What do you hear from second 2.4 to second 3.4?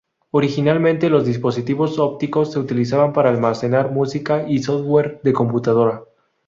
se utilizaban para